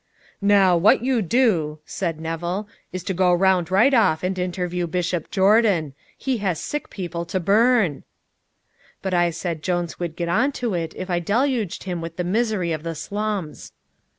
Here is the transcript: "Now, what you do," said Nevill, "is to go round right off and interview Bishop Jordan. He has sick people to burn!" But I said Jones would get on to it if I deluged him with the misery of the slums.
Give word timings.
"Now, 0.41 0.75
what 0.77 1.03
you 1.03 1.21
do," 1.21 1.77
said 1.85 2.19
Nevill, 2.19 2.67
"is 2.91 3.03
to 3.03 3.13
go 3.13 3.31
round 3.31 3.69
right 3.69 3.93
off 3.93 4.23
and 4.23 4.39
interview 4.39 4.87
Bishop 4.87 5.29
Jordan. 5.29 5.93
He 6.17 6.39
has 6.39 6.59
sick 6.59 6.89
people 6.89 7.23
to 7.25 7.39
burn!" 7.39 8.03
But 9.03 9.13
I 9.13 9.29
said 9.29 9.61
Jones 9.61 9.99
would 9.99 10.15
get 10.15 10.27
on 10.27 10.53
to 10.53 10.73
it 10.73 10.95
if 10.97 11.11
I 11.11 11.19
deluged 11.19 11.83
him 11.83 12.01
with 12.01 12.15
the 12.17 12.23
misery 12.23 12.71
of 12.71 12.81
the 12.81 12.95
slums. 12.95 13.73